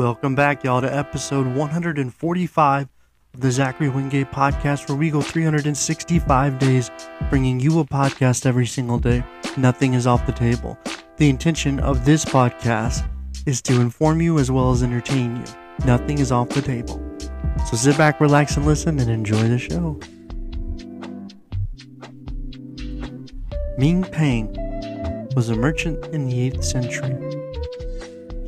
Welcome 0.00 0.34
back, 0.34 0.64
y'all, 0.64 0.80
to 0.80 0.90
episode 0.90 1.46
145 1.46 2.88
of 3.34 3.40
the 3.42 3.50
Zachary 3.50 3.90
Wingate 3.90 4.32
podcast, 4.32 4.88
where 4.88 4.96
we 4.96 5.10
go 5.10 5.20
365 5.20 6.58
days 6.58 6.90
bringing 7.28 7.60
you 7.60 7.80
a 7.80 7.84
podcast 7.84 8.46
every 8.46 8.64
single 8.64 8.98
day. 8.98 9.22
Nothing 9.58 9.92
is 9.92 10.06
off 10.06 10.24
the 10.24 10.32
table. 10.32 10.78
The 11.18 11.28
intention 11.28 11.80
of 11.80 12.06
this 12.06 12.24
podcast 12.24 13.06
is 13.44 13.60
to 13.60 13.78
inform 13.78 14.22
you 14.22 14.38
as 14.38 14.50
well 14.50 14.70
as 14.70 14.82
entertain 14.82 15.36
you. 15.36 15.44
Nothing 15.84 16.16
is 16.16 16.32
off 16.32 16.48
the 16.48 16.62
table. 16.62 16.98
So 17.68 17.76
sit 17.76 17.98
back, 17.98 18.22
relax, 18.22 18.56
and 18.56 18.64
listen 18.64 18.98
and 19.00 19.10
enjoy 19.10 19.48
the 19.48 19.58
show. 19.58 20.00
Ming 23.76 24.04
Pang 24.04 24.48
was 25.36 25.50
a 25.50 25.54
merchant 25.54 26.02
in 26.06 26.26
the 26.26 26.50
8th 26.52 26.64
century. 26.64 27.18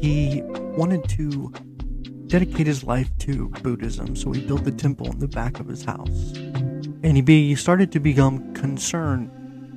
He 0.00 0.42
wanted 0.76 1.08
to 1.10 1.52
dedicate 2.26 2.66
his 2.66 2.82
life 2.82 3.10
to 3.18 3.48
Buddhism, 3.62 4.16
so 4.16 4.32
he 4.32 4.40
built 4.40 4.66
a 4.66 4.72
temple 4.72 5.10
in 5.10 5.18
the 5.18 5.28
back 5.28 5.60
of 5.60 5.66
his 5.66 5.84
house. 5.84 6.32
And 7.02 7.16
he, 7.16 7.22
he 7.22 7.54
started 7.54 7.92
to 7.92 8.00
become 8.00 8.54
concerned 8.54 9.30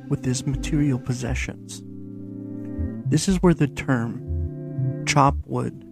with 0.09 0.23
his 0.23 0.45
material 0.45 0.99
possessions. 0.99 1.81
This 3.09 3.27
is 3.27 3.41
where 3.43 3.53
the 3.53 3.67
term 3.67 5.03
chop 5.05 5.35
wood, 5.45 5.85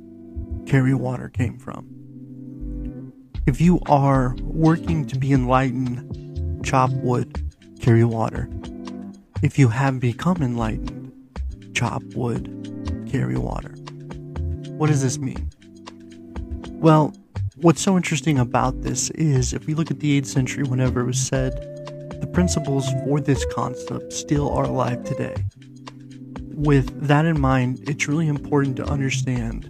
carry 0.65 0.93
water 0.93 1.29
came 1.29 1.57
from. 1.57 1.89
If 3.45 3.59
you 3.59 3.81
are 3.87 4.35
working 4.41 5.05
to 5.07 5.19
be 5.19 5.33
enlightened, 5.33 6.65
chop 6.65 6.91
wood, 6.91 7.43
carry 7.81 8.05
water. 8.05 8.49
If 9.41 9.59
you 9.59 9.67
have 9.67 9.99
become 9.99 10.41
enlightened, 10.41 11.11
chop 11.75 12.03
wood, 12.15 13.07
carry 13.11 13.37
water. 13.37 13.72
What 14.83 14.89
does 14.89 15.01
this 15.01 15.17
mean? 15.17 15.49
Well, 16.71 17.15
what's 17.55 17.81
so 17.81 17.95
interesting 17.95 18.37
about 18.37 18.81
this 18.81 19.11
is 19.11 19.53
if 19.53 19.65
we 19.65 19.75
look 19.75 19.89
at 19.89 20.01
the 20.01 20.19
8th 20.19 20.25
century, 20.25 20.65
whenever 20.65 20.99
it 20.99 21.05
was 21.05 21.21
said, 21.21 21.53
the 22.19 22.27
principles 22.27 22.91
for 23.05 23.21
this 23.21 23.45
concept 23.53 24.11
still 24.11 24.49
are 24.49 24.65
alive 24.65 25.05
today. 25.05 25.35
With 26.53 27.07
that 27.07 27.23
in 27.23 27.39
mind, 27.39 27.87
it's 27.87 28.09
really 28.09 28.27
important 28.27 28.75
to 28.75 28.83
understand 28.83 29.69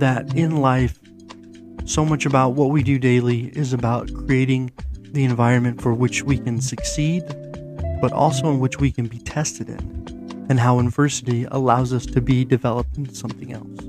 that 0.00 0.34
in 0.34 0.56
life, 0.56 0.98
so 1.84 2.04
much 2.04 2.26
about 2.26 2.54
what 2.54 2.70
we 2.70 2.82
do 2.82 2.98
daily 2.98 3.56
is 3.56 3.72
about 3.72 4.12
creating 4.12 4.72
the 5.12 5.22
environment 5.22 5.80
for 5.80 5.94
which 5.94 6.24
we 6.24 6.36
can 6.36 6.60
succeed, 6.60 7.22
but 8.00 8.10
also 8.12 8.50
in 8.50 8.58
which 8.58 8.80
we 8.80 8.90
can 8.90 9.06
be 9.06 9.18
tested 9.18 9.68
in, 9.68 10.46
and 10.50 10.58
how 10.58 10.80
adversity 10.80 11.44
allows 11.52 11.92
us 11.92 12.06
to 12.06 12.20
be 12.20 12.44
developed 12.44 12.96
into 12.96 13.14
something 13.14 13.52
else. 13.52 13.85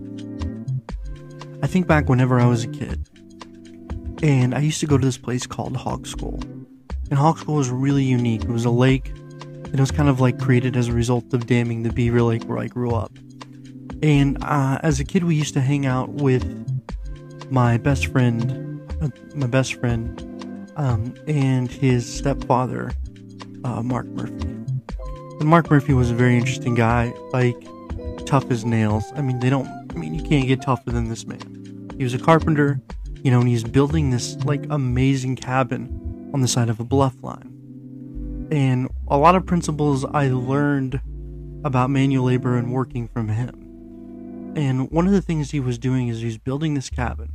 I 1.67 1.69
think 1.69 1.85
back 1.85 2.07
whenever 2.07 2.39
I 2.39 2.45
was 2.45 2.63
a 2.63 2.69
kid, 2.69 3.09
and 4.23 4.55
I 4.55 4.59
used 4.59 4.79
to 4.79 4.87
go 4.87 4.97
to 4.97 5.05
this 5.05 5.17
place 5.17 5.45
called 5.45 5.75
Hogscald. 5.75 6.45
And 7.09 7.19
Hogscald 7.19 7.57
was 7.57 7.69
really 7.69 8.05
unique. 8.05 8.43
It 8.43 8.49
was 8.49 8.63
a 8.63 8.69
lake, 8.69 9.09
and 9.09 9.73
it 9.73 9.79
was 9.81 9.91
kind 9.91 10.07
of 10.07 10.21
like 10.21 10.39
created 10.39 10.77
as 10.77 10.87
a 10.87 10.93
result 10.93 11.33
of 11.33 11.45
damming 11.45 11.83
the 11.83 11.91
Beaver 11.91 12.21
Lake 12.21 12.45
where 12.45 12.57
I 12.57 12.67
grew 12.67 12.91
up. 12.91 13.11
And 14.01 14.41
uh, 14.45 14.79
as 14.81 15.01
a 15.01 15.03
kid, 15.03 15.25
we 15.25 15.35
used 15.35 15.53
to 15.55 15.59
hang 15.59 15.85
out 15.85 16.07
with 16.07 16.45
my 17.51 17.75
best 17.75 18.05
friend, 18.05 18.81
uh, 19.02 19.09
my 19.35 19.47
best 19.47 19.73
friend, 19.73 20.71
um, 20.77 21.15
and 21.27 21.69
his 21.69 22.07
stepfather, 22.07 22.91
uh, 23.65 23.83
Mark 23.83 24.05
Murphy. 24.05 24.47
And 25.41 25.43
Mark 25.43 25.69
Murphy 25.69 25.93
was 25.93 26.11
a 26.11 26.15
very 26.15 26.37
interesting 26.37 26.75
guy, 26.75 27.11
like 27.33 27.57
tough 28.25 28.49
as 28.52 28.63
nails. 28.63 29.03
I 29.17 29.21
mean, 29.21 29.39
they 29.39 29.49
don't 29.49 29.67
I 29.97 29.99
mean, 29.99 30.13
you 30.13 30.21
can't 30.21 30.45
get 30.45 30.61
tougher 30.61 30.91
than 30.91 31.09
this 31.09 31.25
man. 31.25 31.56
He 31.97 32.03
was 32.03 32.13
a 32.13 32.19
carpenter, 32.19 32.79
you 33.23 33.31
know, 33.31 33.39
and 33.39 33.49
he's 33.49 33.63
building 33.63 34.09
this 34.09 34.35
like 34.45 34.65
amazing 34.69 35.35
cabin 35.35 36.29
on 36.33 36.41
the 36.41 36.47
side 36.47 36.69
of 36.69 36.79
a 36.79 36.83
bluff 36.83 37.15
line. 37.23 38.47
And 38.51 38.89
a 39.08 39.17
lot 39.17 39.35
of 39.35 39.45
principles 39.45 40.05
I 40.05 40.30
learned 40.30 41.02
about 41.63 41.89
manual 41.89 42.25
labor 42.25 42.55
and 42.55 42.71
working 42.71 43.07
from 43.07 43.30
him. 43.30 44.53
And 44.55 44.89
one 44.91 45.05
of 45.05 45.11
the 45.11 45.21
things 45.21 45.52
he 45.52 45.59
was 45.59 45.77
doing 45.77 46.07
is 46.07 46.21
he's 46.21 46.37
building 46.37 46.73
this 46.73 46.89
cabin. 46.89 47.33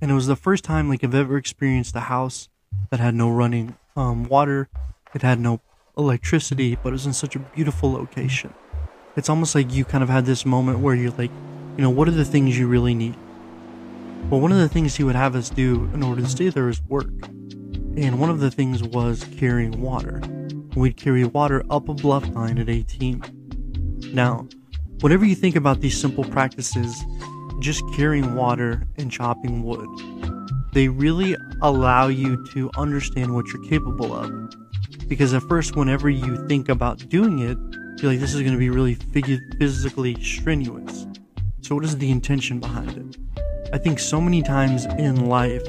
And 0.00 0.10
it 0.10 0.14
was 0.14 0.26
the 0.26 0.36
first 0.36 0.64
time 0.64 0.88
like 0.88 1.02
I've 1.02 1.14
ever 1.14 1.36
experienced 1.36 1.96
a 1.96 2.00
house 2.00 2.48
that 2.90 3.00
had 3.00 3.14
no 3.14 3.30
running 3.30 3.76
um, 3.96 4.24
water, 4.24 4.68
it 5.14 5.22
had 5.22 5.40
no 5.40 5.60
electricity, 5.98 6.76
but 6.82 6.90
it 6.90 6.92
was 6.92 7.06
in 7.06 7.12
such 7.12 7.34
a 7.36 7.38
beautiful 7.40 7.92
location. 7.92 8.54
It's 9.16 9.28
almost 9.28 9.54
like 9.54 9.72
you 9.72 9.84
kind 9.84 10.04
of 10.04 10.08
had 10.08 10.24
this 10.24 10.46
moment 10.46 10.78
where 10.78 10.94
you're 10.94 11.10
like, 11.12 11.30
you 11.76 11.82
know, 11.82 11.90
what 11.90 12.08
are 12.08 12.12
the 12.12 12.24
things 12.24 12.58
you 12.58 12.68
really 12.68 12.94
need? 12.94 13.16
Well, 14.28 14.40
one 14.40 14.52
of 14.52 14.58
the 14.58 14.68
things 14.68 14.94
he 14.94 15.04
would 15.04 15.16
have 15.16 15.34
us 15.34 15.50
do 15.50 15.90
in 15.94 16.02
order 16.02 16.22
to 16.22 16.28
stay 16.28 16.50
there 16.50 16.68
is 16.68 16.82
work. 16.82 17.10
And 17.96 18.20
one 18.20 18.30
of 18.30 18.40
the 18.40 18.50
things 18.50 18.82
was 18.82 19.24
carrying 19.36 19.80
water. 19.80 20.20
We'd 20.76 20.96
carry 20.96 21.24
water 21.24 21.64
up 21.70 21.88
a 21.88 21.94
bluff 21.94 22.28
line 22.28 22.58
at 22.58 22.68
18. 22.68 23.22
Now, 24.12 24.46
whatever 25.00 25.24
you 25.24 25.34
think 25.34 25.56
about 25.56 25.80
these 25.80 26.00
simple 26.00 26.24
practices, 26.24 27.04
just 27.58 27.82
carrying 27.96 28.34
water 28.34 28.86
and 28.96 29.10
chopping 29.10 29.62
wood, 29.64 29.88
they 30.72 30.88
really 30.88 31.36
allow 31.62 32.06
you 32.06 32.44
to 32.52 32.70
understand 32.76 33.34
what 33.34 33.46
you're 33.48 33.68
capable 33.68 34.12
of. 34.14 34.50
Because 35.08 35.34
at 35.34 35.42
first, 35.42 35.74
whenever 35.74 36.08
you 36.08 36.46
think 36.46 36.68
about 36.68 37.08
doing 37.08 37.40
it, 37.40 37.58
you're 38.00 38.12
like, 38.12 38.20
this 38.20 38.32
is 38.32 38.40
going 38.40 38.52
to 38.52 38.58
be 38.58 38.70
really 38.70 38.94
physically 38.94 40.22
strenuous. 40.22 41.06
So, 41.62 41.74
what 41.74 41.84
is 41.84 41.98
the 41.98 42.10
intention 42.10 42.60
behind 42.60 42.96
it? 42.96 43.29
I 43.72 43.78
think 43.78 44.00
so 44.00 44.20
many 44.20 44.42
times 44.42 44.84
in 44.84 45.26
life, 45.26 45.62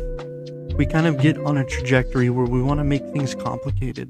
we 0.75 0.87
kind 0.87 1.05
of 1.05 1.19
get 1.19 1.37
on 1.37 1.57
a 1.57 1.63
trajectory 1.63 2.31
where 2.31 2.47
we 2.47 2.59
want 2.59 2.79
to 2.79 2.83
make 2.83 3.03
things 3.09 3.35
complicated. 3.35 4.09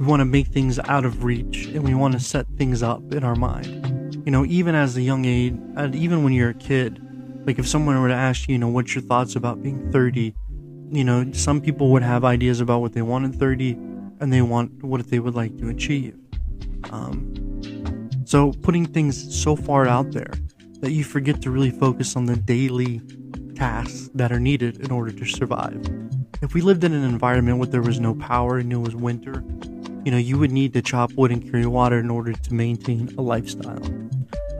We 0.00 0.04
want 0.04 0.20
to 0.20 0.24
make 0.24 0.48
things 0.48 0.80
out 0.80 1.04
of 1.04 1.22
reach 1.22 1.66
and 1.66 1.84
we 1.84 1.94
want 1.94 2.14
to 2.14 2.20
set 2.20 2.44
things 2.56 2.82
up 2.82 3.12
in 3.12 3.22
our 3.22 3.36
mind. 3.36 4.20
You 4.26 4.32
know, 4.32 4.44
even 4.46 4.74
as 4.74 4.96
a 4.96 5.02
young 5.02 5.24
age, 5.26 5.54
even 5.94 6.24
when 6.24 6.32
you're 6.32 6.50
a 6.50 6.54
kid, 6.54 7.00
like 7.46 7.60
if 7.60 7.68
someone 7.68 8.02
were 8.02 8.08
to 8.08 8.14
ask 8.14 8.48
you, 8.48 8.54
you 8.54 8.58
know, 8.58 8.68
what's 8.68 8.96
your 8.96 9.02
thoughts 9.02 9.36
about 9.36 9.62
being 9.62 9.92
30, 9.92 10.34
you 10.90 11.04
know, 11.04 11.30
some 11.32 11.60
people 11.60 11.90
would 11.92 12.02
have 12.02 12.24
ideas 12.24 12.60
about 12.60 12.80
what 12.80 12.94
they 12.94 13.02
want 13.02 13.24
in 13.24 13.32
30 13.32 13.72
and 14.18 14.32
they 14.32 14.42
want 14.42 14.82
what 14.82 15.08
they 15.08 15.20
would 15.20 15.36
like 15.36 15.56
to 15.58 15.68
achieve. 15.68 16.16
Um, 16.90 17.62
so 18.24 18.52
putting 18.62 18.86
things 18.86 19.40
so 19.40 19.54
far 19.54 19.86
out 19.86 20.10
there 20.10 20.32
that 20.86 20.92
you 20.92 21.02
forget 21.02 21.42
to 21.42 21.50
really 21.50 21.72
focus 21.72 22.14
on 22.14 22.26
the 22.26 22.36
daily 22.36 23.00
tasks 23.56 24.08
that 24.14 24.30
are 24.30 24.38
needed 24.38 24.76
in 24.76 24.92
order 24.92 25.10
to 25.10 25.24
survive. 25.24 25.84
If 26.42 26.54
we 26.54 26.60
lived 26.60 26.84
in 26.84 26.92
an 26.92 27.02
environment 27.02 27.58
where 27.58 27.66
there 27.66 27.82
was 27.82 27.98
no 27.98 28.14
power 28.14 28.58
and 28.58 28.72
it 28.72 28.76
was 28.76 28.94
winter, 28.94 29.42
you 30.04 30.12
know, 30.12 30.16
you 30.16 30.38
would 30.38 30.52
need 30.52 30.72
to 30.74 30.82
chop 30.82 31.10
wood 31.14 31.32
and 31.32 31.42
carry 31.42 31.66
water 31.66 31.98
in 31.98 32.08
order 32.08 32.34
to 32.34 32.54
maintain 32.54 33.12
a 33.18 33.20
lifestyle. 33.20 33.82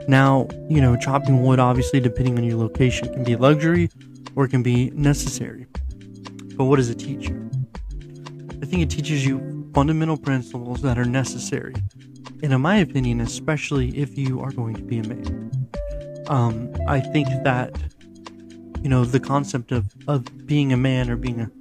Now, 0.09 0.49
you 0.69 0.81
know, 0.81 0.97
chopping 0.97 1.43
wood, 1.43 1.59
obviously, 1.59 2.01
depending 2.01 2.37
on 2.37 2.43
your 2.43 2.57
location, 2.57 3.07
can 3.13 3.23
be 3.23 3.31
a 3.31 3.37
luxury 3.37 3.89
or 4.35 4.43
it 4.43 4.49
can 4.49 4.63
be 4.63 4.89
necessary. 4.89 5.65
But 6.57 6.65
what 6.65 6.75
does 6.75 6.89
it 6.89 6.99
teach 6.99 7.29
you? 7.29 7.49
I 8.61 8.65
think 8.65 8.81
it 8.81 8.89
teaches 8.89 9.25
you 9.25 9.71
fundamental 9.73 10.17
principles 10.17 10.81
that 10.81 10.97
are 10.97 11.05
necessary. 11.05 11.75
And 12.43 12.51
in 12.51 12.59
my 12.59 12.79
opinion, 12.79 13.21
especially 13.21 13.97
if 13.97 14.17
you 14.17 14.41
are 14.41 14.51
going 14.51 14.75
to 14.75 14.83
be 14.83 14.99
a 14.99 15.03
man. 15.03 15.56
Um, 16.29 16.73
I 16.87 16.99
think 16.99 17.27
that 17.43 17.75
you 18.81 18.89
know 18.89 19.05
the 19.05 19.19
concept 19.19 19.71
of 19.71 19.87
of 20.07 20.45
being 20.45 20.73
a 20.73 20.77
man 20.77 21.09
or 21.09 21.15
being 21.15 21.41
a 21.41 21.51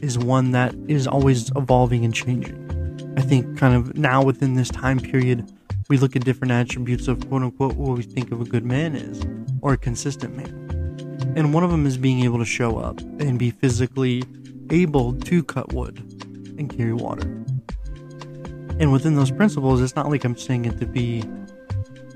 is 0.00 0.18
one 0.18 0.50
that 0.50 0.74
is 0.88 1.06
always 1.06 1.50
evolving 1.56 2.04
and 2.04 2.14
changing. 2.14 2.58
I 3.16 3.20
think 3.20 3.58
kind 3.58 3.74
of 3.74 3.96
now 3.96 4.22
within 4.22 4.54
this 4.54 4.68
time 4.68 4.98
period, 4.98 5.50
we 5.88 5.96
look 5.96 6.16
at 6.16 6.24
different 6.24 6.52
attributes 6.52 7.08
of 7.08 7.28
quote 7.28 7.42
unquote 7.42 7.74
what 7.74 7.96
we 7.96 8.02
think 8.02 8.32
of 8.32 8.40
a 8.40 8.44
good 8.44 8.64
man 8.64 8.94
is 8.96 9.22
or 9.60 9.74
a 9.74 9.78
consistent 9.78 10.36
man. 10.36 10.62
And 11.36 11.54
one 11.54 11.64
of 11.64 11.70
them 11.70 11.86
is 11.86 11.96
being 11.96 12.20
able 12.20 12.38
to 12.38 12.44
show 12.44 12.78
up 12.78 13.00
and 13.00 13.38
be 13.38 13.50
physically 13.50 14.24
able 14.70 15.14
to 15.14 15.42
cut 15.44 15.72
wood 15.72 15.98
and 16.58 16.68
carry 16.68 16.92
water. 16.92 17.28
And 18.80 18.92
within 18.92 19.14
those 19.14 19.30
principles, 19.30 19.80
it's 19.80 19.94
not 19.94 20.10
like 20.10 20.24
I'm 20.24 20.36
saying 20.36 20.64
it 20.64 20.78
to 20.80 20.86
be 20.86 21.24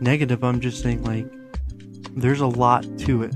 negative. 0.00 0.43
I'm 0.43 0.61
just 0.61 0.82
saying 0.82 1.05
like 1.05 1.31
there's 2.17 2.41
a 2.41 2.47
lot 2.47 2.83
to 2.99 3.23
it 3.23 3.35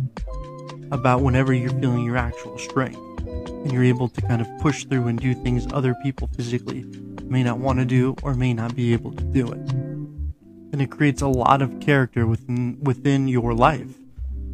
about 0.91 1.21
whenever 1.21 1.53
you're 1.53 1.79
feeling 1.81 2.03
your 2.03 2.17
actual 2.17 2.57
strength 2.59 2.99
and 3.19 3.71
you're 3.71 3.85
able 3.85 4.09
to 4.09 4.23
kind 4.23 4.41
of 4.41 4.49
push 4.61 4.87
through 4.87 5.07
and 5.07 5.21
do 5.21 5.35
things 5.35 5.67
other 5.73 5.95
people 6.03 6.29
physically 6.35 6.85
may 7.25 7.43
not 7.43 7.59
want 7.59 7.79
to 7.79 7.85
do 7.85 8.17
or 8.23 8.35
may 8.35 8.55
not 8.55 8.75
be 8.75 8.95
able 8.95 9.13
to 9.13 9.23
do 9.23 9.47
it. 9.47 9.71
And 10.73 10.81
it 10.81 10.91
creates 10.91 11.21
a 11.21 11.29
lot 11.29 11.61
of 11.61 11.79
character 11.81 12.27
within 12.27 12.79
within 12.81 13.29
your 13.29 13.53
life. 13.53 13.91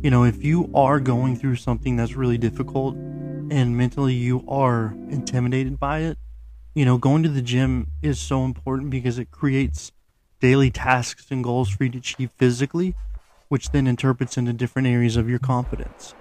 You 0.03 0.11
know, 0.11 0.25
if 0.25 0.43
you 0.43 0.71
are 0.75 0.99
going 0.99 1.37
through 1.37 1.57
something 1.57 1.95
that's 1.95 2.17
really 2.17 2.37
difficult 2.37 2.97
and 2.97 3.77
mentally 3.77 4.15
you 4.15 4.45
are 4.49 4.93
intimidated 5.09 5.79
by 5.79 6.01
it, 6.01 6.19
you 6.75 6.85
know, 6.85 6.99
going 6.99 7.23
to 7.23 7.29
the 7.29 7.43
gym 7.43 7.93
is 8.03 8.19
so 8.19 8.45
important 8.45 8.91
because 8.91 9.21
it 9.21 9.31
creates 9.31 9.93
daily 10.41 10.71
tasks 10.71 11.27
and 11.31 11.45
goals 11.45 11.69
for 11.71 11.85
you 11.85 11.91
to 11.91 11.99
achieve 11.99 12.31
physically 12.37 12.95
which 13.49 13.71
then 13.71 13.87
interprets 13.87 14.37
into 14.37 14.53
different 14.53 14.89
areas 14.89 15.17
of 15.17 15.29
your 15.29 15.39
confidence. 15.39 16.15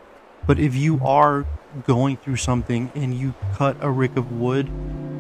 But 0.46 0.60
if 0.60 0.76
you 0.76 1.00
are 1.04 1.46
going 1.84 2.18
through 2.18 2.36
something 2.38 2.92
and 2.96 3.14
you 3.14 3.34
cut 3.54 3.78
a 3.80 3.90
rick 3.90 4.16
of 4.16 4.32
wood, 4.32 4.72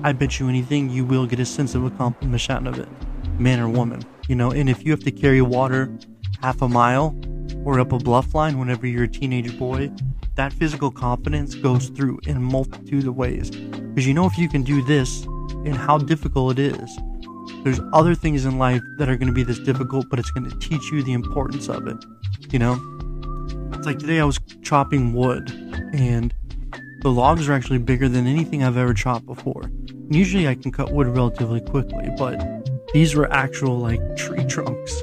I 0.03 0.13
bet 0.13 0.39
you 0.39 0.47
anything 0.47 0.89
you 0.89 1.03
will 1.03 1.25
get 1.25 1.39
a 1.39 1.45
sense 1.45 1.73
of 1.73 1.83
accomplishment 1.83 2.49
out 2.49 2.67
of 2.67 2.79
it, 2.79 2.87
man 3.39 3.59
or 3.59 3.67
woman. 3.67 4.03
You 4.27 4.35
know, 4.35 4.51
and 4.51 4.69
if 4.69 4.85
you 4.85 4.91
have 4.91 5.03
to 5.03 5.11
carry 5.11 5.41
water 5.41 5.91
half 6.41 6.61
a 6.61 6.67
mile 6.67 7.15
or 7.63 7.79
up 7.79 7.91
a 7.91 7.97
bluff 7.97 8.35
line 8.35 8.59
whenever 8.59 8.85
you're 8.85 9.05
a 9.05 9.07
teenage 9.07 9.57
boy, 9.57 9.91
that 10.35 10.53
physical 10.53 10.91
confidence 10.91 11.55
goes 11.55 11.89
through 11.89 12.19
in 12.27 12.41
multitude 12.41 13.07
of 13.07 13.15
ways. 13.15 13.49
Because 13.49 14.05
you 14.05 14.13
know, 14.13 14.25
if 14.25 14.37
you 14.37 14.49
can 14.49 14.63
do 14.63 14.83
this 14.83 15.23
and 15.65 15.75
how 15.75 15.97
difficult 15.97 16.59
it 16.59 16.75
is, 16.79 16.99
there's 17.65 17.81
other 17.93 18.13
things 18.13 18.45
in 18.45 18.59
life 18.59 18.83
that 18.99 19.09
are 19.09 19.17
going 19.17 19.27
to 19.27 19.33
be 19.33 19.41
this 19.41 19.57
difficult, 19.57 20.07
but 20.07 20.19
it's 20.19 20.29
going 20.29 20.47
to 20.47 20.55
teach 20.59 20.91
you 20.91 21.01
the 21.01 21.13
importance 21.13 21.67
of 21.67 21.87
it. 21.87 21.97
You 22.51 22.59
know, 22.59 22.73
it's 23.73 23.87
like 23.87 23.97
today 23.97 24.19
I 24.19 24.23
was 24.23 24.39
chopping 24.61 25.13
wood 25.15 25.49
and 25.91 26.31
the 27.01 27.09
logs 27.09 27.49
are 27.49 27.53
actually 27.53 27.79
bigger 27.79 28.07
than 28.07 28.27
anything 28.27 28.63
I've 28.63 28.77
ever 28.77 28.93
chopped 28.93 29.25
before. 29.25 29.71
Usually 30.11 30.47
I 30.47 30.53
can 30.53 30.71
cut 30.71 30.91
wood 30.91 31.07
relatively 31.07 31.59
quickly, 31.59 32.07
but 32.19 32.39
these 32.93 33.15
were 33.15 33.31
actual 33.33 33.79
like 33.79 33.99
tree 34.15 34.45
trunks. 34.45 35.01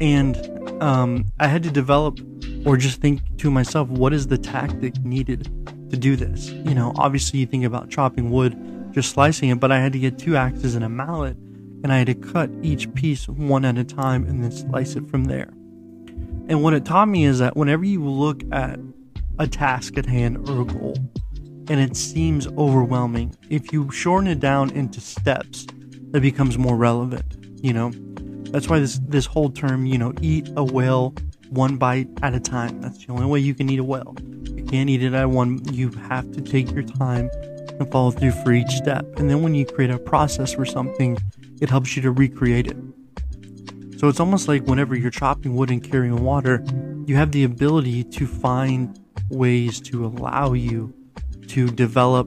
And 0.00 0.36
um, 0.82 1.26
I 1.38 1.46
had 1.46 1.62
to 1.62 1.70
develop 1.70 2.18
or 2.66 2.76
just 2.76 3.00
think 3.00 3.20
to 3.38 3.52
myself, 3.52 3.88
what 3.88 4.12
is 4.12 4.26
the 4.26 4.38
tactic 4.38 4.98
needed 5.04 5.44
to 5.90 5.96
do 5.96 6.16
this? 6.16 6.50
You 6.50 6.74
know, 6.74 6.92
obviously 6.96 7.38
you 7.38 7.46
think 7.46 7.64
about 7.64 7.88
chopping 7.88 8.30
wood, 8.30 8.90
just 8.90 9.12
slicing 9.12 9.50
it, 9.50 9.60
but 9.60 9.70
I 9.70 9.78
had 9.78 9.92
to 9.92 10.00
get 10.00 10.18
two 10.18 10.36
axes 10.36 10.74
and 10.74 10.84
a 10.84 10.88
mallet, 10.88 11.36
and 11.84 11.92
I 11.92 11.98
had 11.98 12.06
to 12.06 12.14
cut 12.14 12.50
each 12.62 12.92
piece 12.94 13.28
one 13.28 13.66
at 13.66 13.76
a 13.76 13.84
time 13.84 14.26
and 14.26 14.42
then 14.42 14.50
slice 14.50 14.96
it 14.96 15.06
from 15.08 15.26
there. 15.26 15.50
And 16.48 16.62
what 16.62 16.72
it 16.72 16.86
taught 16.86 17.08
me 17.08 17.26
is 17.26 17.38
that 17.40 17.56
whenever 17.56 17.84
you 17.84 18.02
look 18.02 18.42
at 18.50 18.80
a 19.38 19.46
task 19.46 19.98
at 19.98 20.06
hand 20.06 20.48
or 20.48 20.62
a 20.62 20.64
goal, 20.64 20.96
and 21.68 21.80
it 21.80 21.94
seems 21.94 22.46
overwhelming, 22.58 23.36
if 23.50 23.70
you 23.70 23.90
shorten 23.90 24.28
it 24.28 24.40
down 24.40 24.70
into 24.70 25.00
steps, 25.00 25.66
it 26.14 26.20
becomes 26.20 26.56
more 26.56 26.76
relevant. 26.76 27.36
You 27.62 27.74
know, 27.74 27.92
that's 28.50 28.68
why 28.68 28.78
this 28.78 28.98
this 29.06 29.26
whole 29.26 29.50
term, 29.50 29.84
you 29.84 29.98
know, 29.98 30.14
eat 30.22 30.48
a 30.56 30.64
whale 30.64 31.14
one 31.50 31.76
bite 31.76 32.08
at 32.22 32.34
a 32.34 32.40
time. 32.40 32.80
That's 32.80 33.04
the 33.04 33.12
only 33.12 33.26
way 33.26 33.40
you 33.40 33.54
can 33.54 33.68
eat 33.68 33.78
a 33.78 33.84
whale. 33.84 34.16
You 34.44 34.64
can't 34.64 34.88
eat 34.88 35.02
it 35.02 35.12
at 35.12 35.28
one. 35.28 35.60
You 35.72 35.90
have 35.90 36.32
to 36.32 36.40
take 36.40 36.70
your 36.70 36.82
time 36.82 37.30
and 37.78 37.90
follow 37.90 38.10
through 38.10 38.32
for 38.32 38.52
each 38.52 38.70
step. 38.70 39.04
And 39.18 39.28
then 39.28 39.42
when 39.42 39.54
you 39.54 39.66
create 39.66 39.90
a 39.90 39.98
process 39.98 40.54
for 40.54 40.64
something, 40.64 41.18
it 41.60 41.70
helps 41.70 41.96
you 41.96 42.02
to 42.02 42.10
recreate 42.10 42.66
it. 42.66 42.76
So 43.98 44.08
it's 44.08 44.20
almost 44.20 44.48
like 44.48 44.64
whenever 44.64 44.94
you're 44.94 45.10
chopping 45.10 45.54
wood 45.54 45.70
and 45.70 45.82
carrying 45.82 46.22
water, 46.22 46.64
you 47.06 47.16
have 47.16 47.32
the 47.32 47.44
ability 47.44 48.04
to 48.04 48.26
find 48.26 48.98
ways 49.30 49.80
to 49.82 50.04
allow 50.04 50.52
you 50.52 50.92
to 51.48 51.68
develop 51.68 52.26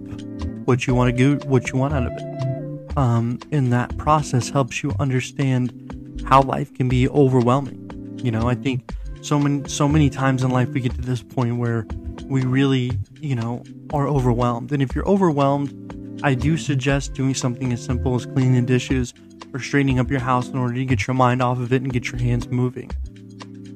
what 0.66 0.88
you 0.88 0.96
want 0.96 1.16
to 1.16 1.18
do, 1.18 1.48
what 1.48 1.72
you 1.72 1.78
want 1.78 1.94
out 1.94 2.08
of 2.08 2.14
it. 2.14 2.98
Um, 2.98 3.40
and 3.52 3.72
that 3.72 3.96
process 3.98 4.50
helps 4.50 4.82
you 4.82 4.94
understand 5.00 6.24
how 6.26 6.42
life 6.42 6.74
can 6.74 6.90
be 6.90 7.08
overwhelming. 7.10 8.20
You 8.24 8.32
know, 8.32 8.50
I 8.50 8.56
think 8.56 8.94
so 9.22 9.40
many 9.40 9.68
so 9.70 9.88
many 9.88 10.10
times 10.10 10.44
in 10.44 10.52
life 10.52 10.70
we 10.70 10.82
get 10.82 10.96
to 10.96 11.02
this 11.02 11.22
point 11.22 11.58
where 11.58 11.86
we 12.26 12.42
really, 12.44 12.92
you 13.22 13.36
know, 13.36 13.64
are 13.94 14.08
overwhelmed. 14.08 14.72
And 14.72 14.82
if 14.82 14.96
you're 14.96 15.08
overwhelmed, 15.08 15.87
I 16.24 16.34
do 16.34 16.58
suggest 16.58 17.14
doing 17.14 17.34
something 17.36 17.72
as 17.72 17.84
simple 17.84 18.16
as 18.16 18.26
cleaning 18.26 18.56
the 18.56 18.62
dishes 18.62 19.14
or 19.54 19.60
straightening 19.60 20.00
up 20.00 20.10
your 20.10 20.20
house 20.20 20.50
in 20.50 20.58
order 20.58 20.74
to 20.74 20.86
get 20.86 21.06
your 21.06 21.14
mind 21.14 21.42
off 21.42 21.60
of 21.60 21.72
it 21.72 21.82
and 21.84 21.94
get 21.94 22.12
your 22.12 22.20
hands 22.20 22.48
moving. 22.48 22.90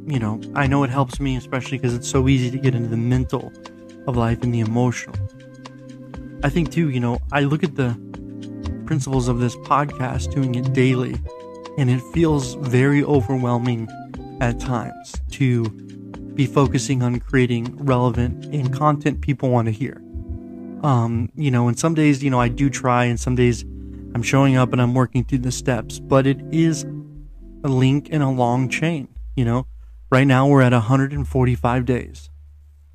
You 0.07 0.19
know, 0.19 0.41
I 0.55 0.65
know 0.65 0.83
it 0.83 0.89
helps 0.89 1.19
me, 1.19 1.35
especially 1.35 1.77
because 1.77 1.93
it's 1.93 2.09
so 2.09 2.27
easy 2.27 2.49
to 2.49 2.57
get 2.57 2.73
into 2.73 2.89
the 2.89 2.97
mental 2.97 3.53
of 4.07 4.17
life 4.17 4.41
and 4.41 4.53
the 4.53 4.61
emotional. 4.61 5.15
I 6.43 6.49
think, 6.49 6.71
too, 6.71 6.89
you 6.89 6.99
know, 6.99 7.19
I 7.31 7.41
look 7.41 7.63
at 7.63 7.75
the 7.75 7.95
principles 8.87 9.27
of 9.27 9.39
this 9.39 9.55
podcast, 9.57 10.33
doing 10.33 10.55
it 10.55 10.73
daily, 10.73 11.15
and 11.77 11.89
it 11.89 12.01
feels 12.13 12.55
very 12.55 13.03
overwhelming 13.03 13.87
at 14.41 14.59
times 14.59 15.13
to 15.31 15.65
be 16.33 16.47
focusing 16.47 17.03
on 17.03 17.19
creating 17.19 17.77
relevant 17.77 18.45
and 18.45 18.73
content 18.73 19.21
people 19.21 19.49
want 19.49 19.67
to 19.67 19.71
hear. 19.71 20.01
Um, 20.81 21.31
you 21.35 21.51
know, 21.51 21.67
and 21.67 21.77
some 21.77 21.93
days, 21.93 22.23
you 22.23 22.29
know, 22.29 22.39
I 22.39 22.47
do 22.47 22.69
try, 22.69 23.05
and 23.05 23.19
some 23.19 23.35
days 23.35 23.63
I'm 24.13 24.23
showing 24.23 24.57
up 24.57 24.73
and 24.73 24.81
I'm 24.81 24.93
working 24.93 25.23
through 25.23 25.39
the 25.39 25.51
steps, 25.51 25.99
but 25.99 26.25
it 26.25 26.39
is 26.51 26.83
a 27.63 27.67
link 27.67 28.09
in 28.09 28.21
a 28.21 28.31
long 28.31 28.67
chain. 28.67 29.07
You 29.35 29.45
know, 29.45 29.67
right 30.09 30.25
now 30.25 30.47
we're 30.47 30.61
at 30.61 30.73
145 30.73 31.85
days. 31.85 32.29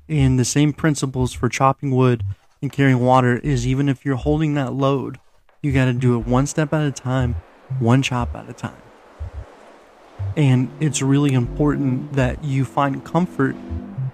And 0.09 0.39
the 0.39 0.45
same 0.45 0.73
principles 0.73 1.33
for 1.33 1.49
chopping 1.49 1.91
wood 1.91 2.23
and 2.61 2.71
carrying 2.71 2.99
water 2.99 3.37
is 3.37 3.67
even 3.67 3.89
if 3.89 4.05
you're 4.05 4.15
holding 4.15 4.53
that 4.53 4.73
load, 4.73 5.19
you 5.61 5.71
got 5.71 5.85
to 5.85 5.93
do 5.93 6.15
it 6.19 6.27
one 6.27 6.45
step 6.45 6.73
at 6.73 6.85
a 6.85 6.91
time, 6.91 7.35
one 7.79 8.01
chop 8.01 8.35
at 8.35 8.49
a 8.49 8.53
time. 8.53 8.81
And 10.35 10.69
it's 10.79 11.01
really 11.01 11.33
important 11.33 12.13
that 12.13 12.43
you 12.43 12.63
find 12.63 13.03
comfort 13.03 13.55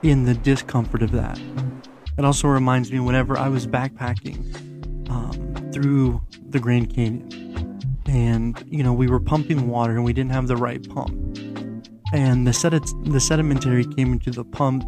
in 0.02 0.26
the 0.26 0.34
discomfort 0.34 1.02
of 1.02 1.12
that. 1.12 1.40
It 2.18 2.26
also 2.26 2.48
reminds 2.48 2.92
me 2.92 3.00
whenever 3.00 3.38
I 3.38 3.50
was 3.50 3.66
backpacking 3.66 4.38
um, 5.10 5.72
through 5.72 6.22
the 6.50 6.60
Grand 6.60 6.94
Canyon, 6.94 7.80
and 8.06 8.64
you 8.70 8.84
know 8.84 8.94
we 8.94 9.08
were 9.08 9.20
pumping 9.20 9.68
water 9.68 9.94
and 9.94 10.04
we 10.04 10.14
didn't 10.14 10.32
have 10.32 10.48
the 10.48 10.56
right 10.56 10.88
pump, 10.90 11.12
and 12.14 12.46
the 12.46 12.54
sed- 12.54 12.86
the 13.06 13.20
sedimentary 13.20 13.86
came 13.86 14.14
into 14.14 14.30
the 14.30 14.44
pump, 14.44 14.84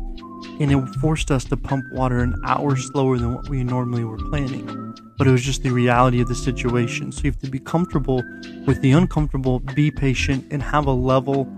and 0.59 0.71
it 0.71 0.95
forced 1.01 1.31
us 1.31 1.43
to 1.45 1.57
pump 1.57 1.83
water 1.93 2.19
an 2.19 2.35
hour 2.45 2.75
slower 2.75 3.17
than 3.17 3.33
what 3.33 3.49
we 3.49 3.63
normally 3.63 4.03
were 4.03 4.17
planning. 4.17 4.93
But 5.17 5.27
it 5.27 5.31
was 5.31 5.43
just 5.43 5.63
the 5.63 5.71
reality 5.71 6.21
of 6.21 6.27
the 6.27 6.35
situation. 6.35 7.11
So 7.11 7.23
you 7.23 7.31
have 7.31 7.39
to 7.39 7.49
be 7.49 7.59
comfortable 7.59 8.21
with 8.67 8.81
the 8.81 8.91
uncomfortable, 8.91 9.59
be 9.59 9.89
patient, 9.89 10.45
and 10.51 10.61
have 10.61 10.85
a 10.85 10.91
level 10.91 11.51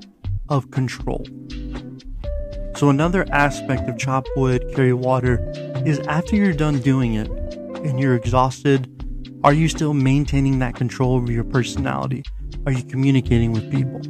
of 0.47 0.71
control. 0.71 1.25
So 2.77 2.91
another 2.91 3.25
aspect 3.31 3.89
of 3.89 3.97
chop 3.97 4.27
wood, 4.35 4.71
carry 4.75 4.93
water 4.93 5.51
is 5.83 5.97
after 6.01 6.35
you're 6.35 6.53
done 6.53 6.77
doing 6.79 7.15
it 7.15 7.27
and 7.27 7.99
you're 7.99 8.15
exhausted 8.15 8.93
are 9.43 9.53
you 9.53 9.67
still 9.67 9.95
maintaining 9.95 10.59
that 10.59 10.75
control 10.75 11.15
over 11.15 11.31
your 11.31 11.43
personality? 11.43 12.23
Are 12.65 12.71
you 12.71 12.83
communicating 12.83 13.51
with 13.51 13.71
people? 13.71 14.01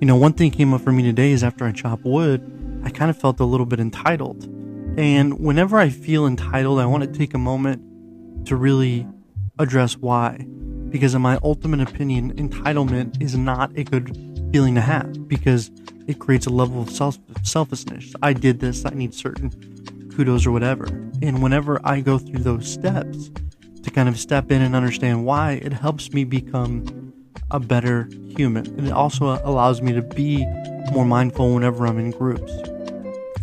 You 0.00 0.06
know, 0.06 0.16
one 0.16 0.34
thing 0.34 0.50
came 0.50 0.74
up 0.74 0.82
for 0.82 0.92
me 0.92 1.02
today 1.02 1.32
is 1.32 1.42
after 1.42 1.64
I 1.64 1.72
chop 1.72 2.00
wood, 2.04 2.42
I 2.84 2.90
kind 2.90 3.10
of 3.10 3.18
felt 3.18 3.40
a 3.40 3.44
little 3.44 3.66
bit 3.66 3.80
entitled. 3.80 4.44
And 4.98 5.38
whenever 5.38 5.78
I 5.78 5.88
feel 5.88 6.26
entitled, 6.26 6.80
I 6.80 6.86
want 6.86 7.04
to 7.04 7.18
take 7.18 7.32
a 7.34 7.38
moment 7.38 8.46
to 8.48 8.56
really 8.56 9.06
address 9.58 9.96
why. 9.96 10.46
Because, 10.90 11.14
in 11.14 11.22
my 11.22 11.38
ultimate 11.42 11.88
opinion, 11.88 12.34
entitlement 12.36 13.22
is 13.22 13.36
not 13.36 13.76
a 13.78 13.84
good 13.84 14.14
feeling 14.52 14.74
to 14.74 14.80
have 14.80 15.28
because 15.28 15.70
it 16.08 16.18
creates 16.18 16.46
a 16.46 16.50
level 16.50 16.82
of 16.82 16.90
self- 16.90 17.18
selfishness. 17.44 18.14
I 18.22 18.32
did 18.32 18.58
this, 18.58 18.84
I 18.84 18.90
need 18.90 19.14
certain 19.14 19.50
kudos 20.16 20.46
or 20.46 20.50
whatever. 20.50 20.86
And 21.22 21.40
whenever 21.42 21.80
I 21.84 22.00
go 22.00 22.18
through 22.18 22.42
those 22.42 22.68
steps, 22.70 23.30
to 23.82 23.90
kind 23.90 24.08
of 24.08 24.18
step 24.18 24.50
in 24.50 24.60
and 24.60 24.74
understand 24.74 25.24
why, 25.24 25.52
it 25.52 25.72
helps 25.72 26.12
me 26.12 26.24
become 26.24 27.12
a 27.50 27.60
better 27.60 28.08
human. 28.36 28.66
And 28.78 28.86
it 28.86 28.92
also 28.92 29.40
allows 29.44 29.80
me 29.80 29.92
to 29.92 30.02
be 30.02 30.44
more 30.92 31.04
mindful 31.04 31.54
whenever 31.54 31.86
I'm 31.86 31.98
in 31.98 32.10
groups. 32.10 32.52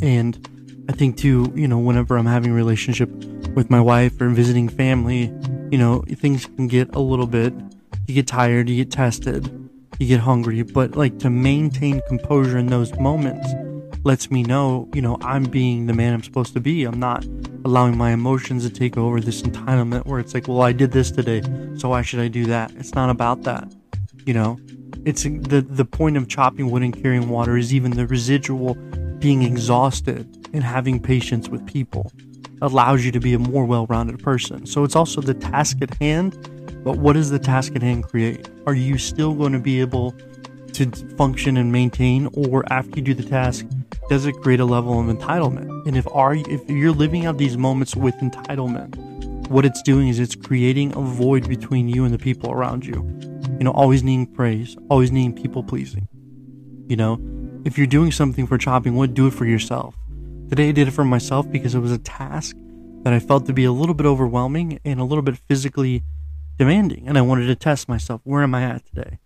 And 0.02 0.86
I 0.90 0.92
think 0.92 1.18
too, 1.18 1.52
you 1.56 1.68
know, 1.68 1.80
whenever 1.80 2.18
I'm 2.18 2.26
having 2.26 2.52
a 2.52 2.54
relationship 2.54 3.10
with 3.56 3.70
my 3.70 3.82
wife 3.82 4.20
or 4.22 4.30
visiting 4.30 4.70
family, 4.70 5.34
you 5.72 5.78
know, 5.78 6.04
things 6.08 6.46
can 6.46 6.68
get 6.68 6.94
a 6.94 7.00
little 7.00 7.28
bit, 7.28 7.54
you 8.08 8.14
get 8.14 8.28
tired, 8.28 8.70
you 8.70 8.76
get 8.76 8.92
tested, 8.92 9.65
you 10.00 10.08
get 10.08 10.20
hungry, 10.20 10.62
but 10.64 10.96
like 10.96 11.20
to 11.20 11.30
maintain 11.30 12.02
composure 12.08 12.58
in 12.58 12.68
those 12.68 12.94
moments 13.00 13.48
lets 14.04 14.30
me 14.30 14.44
know, 14.44 14.88
you 14.94 15.02
know, 15.02 15.18
I'm 15.22 15.44
being 15.44 15.88
the 15.88 15.94
man 15.94 16.14
I'm 16.14 16.24
supposed 16.24 16.54
to 16.54 16.60
be. 16.60 16.84
I'm 16.84 17.00
not 17.00 17.26
allowing 17.66 17.98
my 17.98 18.12
emotions 18.12 18.64
to 18.64 18.70
take 18.70 18.98
over 18.98 19.20
this 19.20 19.42
entitlement 19.42 20.06
where 20.06 20.20
it's 20.20 20.34
like, 20.34 20.48
well, 20.48 20.62
I 20.62 20.72
did 20.72 20.92
this 20.92 21.10
today, 21.10 21.42
so 21.78 21.90
why 21.90 22.04
should 22.04 22.20
I 22.20 22.28
do 22.28 22.46
that? 22.46 22.72
It's 22.76 22.94
not 22.94 23.10
about 23.10 23.44
that. 23.44 23.74
You 24.26 24.34
know, 24.34 24.60
it's 25.06 25.24
the 25.24 25.66
the 25.68 25.86
point 25.86 26.18
of 26.18 26.28
chopping 26.28 26.70
wood 26.72 26.84
and 26.84 26.96
carrying 27.02 27.30
water 27.30 27.58
is 27.58 27.74
even 27.74 27.92
the 27.92 28.08
residual 28.08 28.76
being 29.20 29.42
exhausted 29.42 30.48
and 30.54 30.64
having 30.64 31.00
patience 31.00 31.50
with 31.50 31.66
people 31.66 32.12
allows 32.62 33.04
you 33.04 33.12
to 33.12 33.20
be 33.20 33.34
a 33.34 33.40
more 33.40 33.66
well-rounded 33.66 34.24
person. 34.24 34.66
So 34.66 34.84
it's 34.84 34.96
also 34.96 35.22
the 35.22 35.34
task 35.34 35.78
at 35.82 35.94
hand, 35.96 36.34
but 36.86 37.00
what 37.00 37.14
does 37.14 37.32
the 37.32 37.40
task 37.40 37.76
at 37.76 37.82
hand 37.82 38.08
create? 38.08 38.48
Are 38.68 38.76
you 38.76 39.00
still 39.00 39.34
going 39.34 39.54
to 39.54 39.60
be 39.60 39.82
able 39.82 40.12
to 40.74 40.86
function 41.18 41.58
and 41.58 41.72
maintain 41.72 42.30
or 42.34 42.64
after 42.72 42.98
you 42.98 43.02
do 43.02 43.14
the 43.16 43.24
task 43.24 43.66
does 44.08 44.28
it 44.28 44.34
create 44.44 44.60
a 44.60 44.66
level 44.66 45.00
of 45.00 45.08
entitlement? 45.08 45.88
And 45.88 45.98
if 45.98 46.08
are 46.12 46.36
if 46.36 46.70
you're 46.70 46.92
living 46.92 47.26
out 47.26 47.40
these 47.40 47.58
moments 47.58 47.96
with 47.96 48.14
entitlement, 48.18 48.96
what 49.48 49.66
it's 49.66 49.82
doing 49.82 50.10
is 50.10 50.20
it's 50.20 50.36
creating 50.36 50.96
a 50.96 51.02
void 51.02 51.50
between 51.50 51.90
you 51.90 52.06
and 52.06 52.14
the 52.14 52.20
people 52.20 52.52
around 52.52 52.86
you. 52.86 53.02
You 53.58 53.64
know, 53.64 53.72
always 53.72 54.04
needing 54.04 54.28
praise, 54.28 54.78
always 54.88 55.12
needing 55.12 55.34
people 55.34 55.64
pleasing. 55.64 56.08
You 56.88 56.98
know, 56.98 57.20
if 57.66 57.80
you're 57.80 57.88
doing 57.88 58.12
something 58.12 58.46
for 58.46 58.60
chopping 58.60 58.96
wood, 58.96 59.16
do 59.16 59.26
it 59.26 59.34
for 59.34 59.46
yourself. 59.46 59.96
Today 60.50 60.70
I 60.70 60.72
did 60.72 60.88
it 60.88 60.92
for 60.92 61.04
myself 61.04 61.52
because 61.52 61.74
it 61.74 61.80
was 61.80 61.92
a 61.92 61.98
task 61.98 62.56
that 63.02 63.12
I 63.12 63.18
felt 63.18 63.48
to 63.48 63.54
be 63.54 63.64
a 63.64 63.72
little 63.72 63.96
bit 63.96 64.06
overwhelming 64.06 64.80
and 64.86 65.00
a 65.00 65.04
little 65.04 65.24
bit 65.24 65.38
physically 65.50 66.04
demanding. 66.58 67.08
And 67.08 67.18
I 67.18 67.22
wanted 67.22 67.48
to 67.48 67.56
test 67.56 67.90
myself. 67.90 68.22
Where 68.24 68.44
am 68.44 68.56
I 68.56 68.64
at 68.64 68.86
today? 68.86 69.20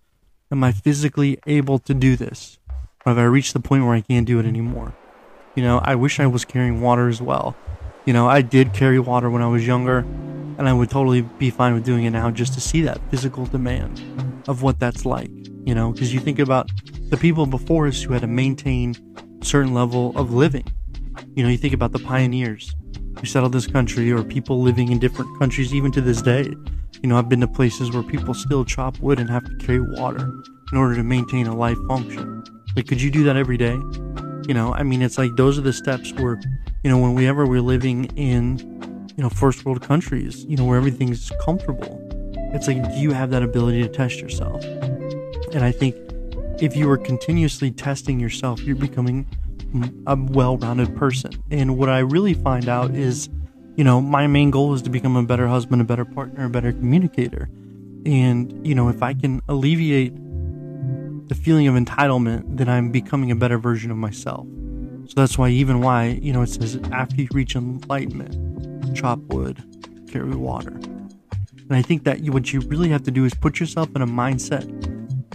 Am 0.51 0.63
I 0.63 0.71
physically 0.71 1.39
able 1.45 1.79
to 1.79 1.93
do 1.93 2.15
this? 2.15 2.57
Or 3.05 3.11
have 3.11 3.19
I 3.19 3.23
reached 3.23 3.53
the 3.53 3.59
point 3.59 3.85
where 3.85 3.93
I 3.93 4.01
can't 4.01 4.25
do 4.25 4.39
it 4.39 4.45
anymore? 4.45 4.93
You 5.55 5.63
know, 5.63 5.79
I 5.83 5.95
wish 5.95 6.19
I 6.19 6.27
was 6.27 6.45
carrying 6.45 6.81
water 6.81 7.07
as 7.07 7.21
well. 7.21 7.55
You 8.05 8.13
know, 8.13 8.27
I 8.27 8.41
did 8.41 8.73
carry 8.73 8.99
water 8.99 9.29
when 9.29 9.41
I 9.41 9.47
was 9.47 9.67
younger, 9.67 9.99
and 9.99 10.67
I 10.67 10.73
would 10.73 10.89
totally 10.89 11.21
be 11.21 11.49
fine 11.49 11.73
with 11.73 11.85
doing 11.85 12.05
it 12.05 12.11
now 12.11 12.31
just 12.31 12.53
to 12.53 12.61
see 12.61 12.81
that 12.81 12.99
physical 13.09 13.45
demand 13.45 14.01
of 14.47 14.61
what 14.61 14.79
that's 14.79 15.05
like. 15.05 15.29
You 15.65 15.75
know, 15.75 15.91
because 15.91 16.13
you 16.13 16.19
think 16.19 16.39
about 16.39 16.71
the 17.09 17.17
people 17.17 17.45
before 17.45 17.87
us 17.87 18.01
who 18.01 18.13
had 18.13 18.21
to 18.21 18.27
maintain 18.27 18.95
a 19.41 19.45
certain 19.45 19.73
level 19.73 20.17
of 20.17 20.33
living. 20.33 20.65
You 21.35 21.43
know, 21.43 21.49
you 21.49 21.57
think 21.57 21.73
about 21.73 21.91
the 21.91 21.99
pioneers 21.99 22.75
who 23.19 23.25
settled 23.25 23.51
this 23.51 23.67
country 23.67 24.11
or 24.11 24.23
people 24.23 24.61
living 24.61 24.91
in 24.91 24.99
different 24.99 25.37
countries 25.39 25.73
even 25.73 25.91
to 25.91 26.01
this 26.01 26.21
day. 26.21 26.53
You 27.01 27.07
know, 27.07 27.17
I've 27.17 27.29
been 27.29 27.39
to 27.39 27.47
places 27.47 27.91
where 27.91 28.03
people 28.03 28.33
still 28.33 28.65
chop 28.65 28.99
wood 28.99 29.19
and 29.19 29.29
have 29.29 29.45
to 29.45 29.55
carry 29.55 29.79
water 29.79 30.31
in 30.71 30.77
order 30.77 30.95
to 30.95 31.03
maintain 31.03 31.47
a 31.47 31.55
life 31.55 31.77
function. 31.87 32.43
Like, 32.75 32.87
could 32.87 33.01
you 33.01 33.09
do 33.09 33.23
that 33.23 33.37
every 33.37 33.57
day? 33.57 33.79
You 34.47 34.53
know, 34.53 34.73
I 34.73 34.83
mean, 34.83 35.01
it's 35.01 35.17
like 35.17 35.35
those 35.35 35.57
are 35.57 35.61
the 35.61 35.71
steps 35.71 36.11
where, 36.13 36.41
you 36.83 36.89
know, 36.89 36.97
whenever 36.97 37.45
we're 37.45 37.61
living 37.61 38.05
in, 38.17 38.57
you 39.15 39.23
know, 39.23 39.29
first 39.29 39.63
world 39.63 39.81
countries, 39.81 40.43
you 40.45 40.57
know, 40.57 40.65
where 40.65 40.77
everything's 40.77 41.31
comfortable, 41.41 42.05
it's 42.53 42.67
like, 42.67 42.83
do 42.83 42.99
you 42.99 43.11
have 43.11 43.29
that 43.29 43.43
ability 43.43 43.81
to 43.83 43.89
test 43.89 44.19
yourself? 44.19 44.63
And 45.53 45.63
I 45.63 45.71
think 45.71 45.95
if 46.61 46.75
you 46.75 46.89
are 46.89 46.97
continuously 46.97 47.71
testing 47.71 48.19
yourself, 48.19 48.61
you're 48.61 48.75
becoming 48.75 49.25
mm, 49.73 50.03
a 50.05 50.15
well 50.33 50.57
rounded 50.57 50.95
person. 50.97 51.31
And 51.49 51.77
what 51.77 51.89
I 51.89 51.99
really 51.99 52.33
find 52.33 52.67
out 52.67 52.91
is, 52.91 53.29
you 53.79 53.85
know, 53.85 54.01
my 54.01 54.27
main 54.27 54.51
goal 54.51 54.73
is 54.73 54.81
to 54.81 54.89
become 54.89 55.15
a 55.15 55.23
better 55.23 55.47
husband, 55.47 55.81
a 55.81 55.85
better 55.85 56.03
partner, 56.03 56.43
a 56.43 56.49
better 56.49 56.73
communicator. 56.73 57.49
And, 58.05 58.67
you 58.67 58.75
know, 58.75 58.89
if 58.89 59.01
I 59.01 59.13
can 59.13 59.41
alleviate 59.47 60.13
the 61.29 61.33
feeling 61.33 61.65
of 61.65 61.75
entitlement, 61.75 62.57
then 62.57 62.67
I'm 62.67 62.91
becoming 62.91 63.31
a 63.31 63.37
better 63.37 63.57
version 63.57 63.89
of 63.89 63.95
myself. 63.95 64.45
So 65.07 65.13
that's 65.15 65.37
why, 65.37 65.47
even 65.47 65.79
why, 65.79 66.19
you 66.21 66.33
know, 66.33 66.41
it 66.41 66.47
says 66.47 66.77
after 66.91 67.15
you 67.21 67.29
reach 67.31 67.55
enlightenment, 67.55 68.97
chop 68.97 69.19
wood, 69.29 69.63
carry 70.11 70.35
water. 70.35 70.71
And 70.71 71.71
I 71.71 71.81
think 71.81 72.03
that 72.03 72.19
what 72.19 72.51
you 72.51 72.59
really 72.59 72.89
have 72.89 73.03
to 73.03 73.11
do 73.11 73.23
is 73.23 73.33
put 73.33 73.61
yourself 73.61 73.95
in 73.95 74.01
a 74.01 74.07
mindset 74.07 74.67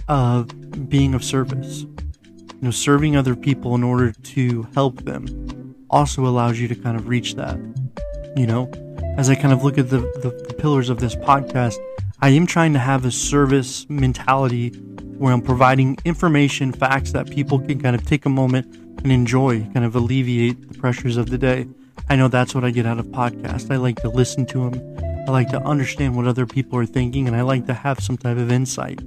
of 0.07 0.87
being 0.87 1.15
of 1.15 1.23
service. 1.23 1.81
You 1.81 2.61
know, 2.61 2.69
serving 2.69 3.17
other 3.17 3.35
people 3.35 3.73
in 3.73 3.83
order 3.83 4.11
to 4.11 4.67
help 4.75 5.03
them 5.03 5.75
also 5.89 6.27
allows 6.27 6.59
you 6.59 6.67
to 6.67 6.75
kind 6.75 6.95
of 6.95 7.07
reach 7.07 7.33
that. 7.37 7.57
You 8.35 8.47
know, 8.47 8.69
as 9.17 9.29
I 9.29 9.35
kind 9.35 9.53
of 9.53 9.63
look 9.63 9.77
at 9.77 9.89
the, 9.89 9.99
the, 9.99 10.45
the 10.47 10.53
pillars 10.53 10.89
of 10.89 10.99
this 10.99 11.15
podcast, 11.15 11.77
I 12.21 12.29
am 12.29 12.45
trying 12.45 12.73
to 12.73 12.79
have 12.79 13.05
a 13.05 13.11
service 13.11 13.89
mentality 13.89 14.69
where 15.17 15.33
I'm 15.33 15.41
providing 15.41 15.97
information, 16.03 16.73
facts 16.73 17.13
that 17.13 17.29
people 17.29 17.59
can 17.59 17.81
kind 17.81 17.95
of 17.95 18.05
take 18.05 18.25
a 18.25 18.29
moment 18.29 18.65
and 19.03 19.11
enjoy, 19.11 19.61
kind 19.73 19.85
of 19.85 19.95
alleviate 19.95 20.67
the 20.67 20.77
pressures 20.77 21.15
of 21.15 21.29
the 21.29 21.37
day. 21.37 21.67
I 22.09 22.17
know 22.17 22.27
that's 22.27 22.53
what 22.53 22.65
I 22.65 22.71
get 22.71 22.85
out 22.85 22.99
of 22.99 23.05
podcasts. 23.07 23.71
I 23.71 23.77
like 23.77 24.01
to 24.01 24.09
listen 24.09 24.45
to 24.47 24.69
them. 24.69 25.25
I 25.27 25.31
like 25.31 25.49
to 25.49 25.61
understand 25.61 26.15
what 26.15 26.27
other 26.27 26.45
people 26.45 26.77
are 26.77 26.85
thinking, 26.85 27.27
and 27.27 27.35
I 27.35 27.41
like 27.41 27.65
to 27.67 27.73
have 27.73 27.99
some 27.99 28.17
type 28.17 28.37
of 28.37 28.51
insight. 28.51 28.99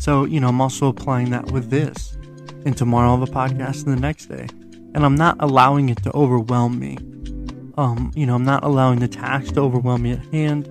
So, 0.00 0.24
you 0.24 0.40
know, 0.40 0.48
I'm 0.48 0.60
also 0.60 0.88
applying 0.88 1.30
that 1.30 1.52
with 1.52 1.70
this. 1.70 2.18
And 2.66 2.76
tomorrow 2.76 3.10
I'll 3.10 3.20
have 3.20 3.28
a 3.28 3.32
podcast 3.32 3.86
and 3.86 3.96
the 3.96 4.00
next 4.00 4.26
day. 4.26 4.48
And 4.94 5.04
I'm 5.04 5.14
not 5.14 5.36
allowing 5.38 5.88
it 5.88 6.02
to 6.02 6.12
overwhelm 6.12 6.78
me. 6.78 6.98
Um, 7.76 8.12
you 8.14 8.26
know, 8.26 8.34
I'm 8.34 8.44
not 8.44 8.62
allowing 8.62 9.00
the 9.00 9.08
task 9.08 9.54
to 9.54 9.60
overwhelm 9.60 10.02
me 10.02 10.12
at 10.12 10.24
hand. 10.32 10.68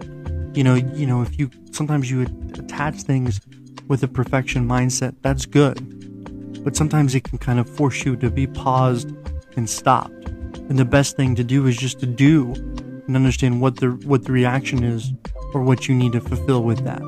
You 0.55 0.63
know, 0.63 0.75
you 0.75 1.05
know, 1.05 1.21
if 1.21 1.37
you 1.37 1.49
sometimes 1.71 2.09
you 2.09 2.21
attach 2.21 3.01
things 3.01 3.41
with 3.87 4.03
a 4.03 4.07
perfection 4.07 4.67
mindset, 4.67 5.15
that's 5.21 5.45
good. 5.45 6.63
But 6.63 6.75
sometimes 6.75 7.13
it 7.13 7.25
can 7.25 7.37
kind 7.39 7.59
of 7.59 7.69
force 7.69 8.05
you 8.05 8.15
to 8.17 8.29
be 8.29 8.47
paused 8.47 9.11
and 9.57 9.69
stopped. 9.69 10.27
And 10.69 10.79
the 10.79 10.85
best 10.85 11.17
thing 11.17 11.35
to 11.35 11.43
do 11.43 11.67
is 11.67 11.75
just 11.75 11.99
to 11.99 12.05
do 12.05 12.53
and 12.53 13.15
understand 13.15 13.59
what 13.59 13.77
the 13.77 13.91
what 14.05 14.23
the 14.23 14.31
reaction 14.31 14.83
is 14.83 15.11
or 15.53 15.61
what 15.61 15.87
you 15.87 15.95
need 15.95 16.13
to 16.13 16.21
fulfill 16.21 16.63
with 16.63 16.83
that. 16.85 17.01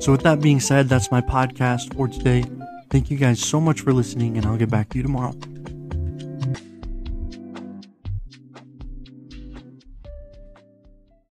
So 0.00 0.12
with 0.12 0.22
that 0.22 0.40
being 0.40 0.60
said, 0.60 0.88
that's 0.88 1.10
my 1.10 1.20
podcast 1.20 1.94
for 1.94 2.06
today. 2.06 2.44
Thank 2.90 3.10
you 3.10 3.16
guys 3.16 3.40
so 3.40 3.60
much 3.60 3.80
for 3.80 3.92
listening 3.92 4.36
and 4.36 4.46
I'll 4.46 4.56
get 4.56 4.70
back 4.70 4.90
to 4.90 4.98
you 4.98 5.02
tomorrow. 5.02 5.34